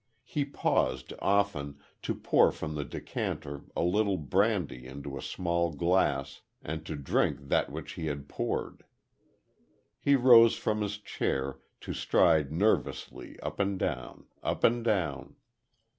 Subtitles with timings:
[0.23, 6.41] He paused, often, to pour from the decanter a little brandy into a small glass,
[6.59, 8.85] and to drink that which he had poured.
[9.99, 15.35] He rose from his chair, to stride nervously, up and down, up and down.